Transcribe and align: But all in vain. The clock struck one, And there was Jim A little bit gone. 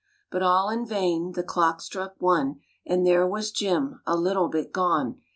But 0.31 0.41
all 0.41 0.71
in 0.71 0.83
vain. 0.83 1.33
The 1.33 1.43
clock 1.43 1.79
struck 1.79 2.15
one, 2.17 2.59
And 2.87 3.05
there 3.05 3.27
was 3.27 3.51
Jim 3.51 4.01
A 4.07 4.17
little 4.17 4.49
bit 4.49 4.73
gone. 4.73 5.21